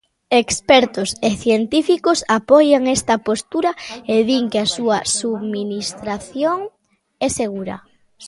[0.43, 3.71] Expertos e científicos apoian esta postura
[4.15, 6.59] e din que a súa subministración
[7.25, 7.75] é segura.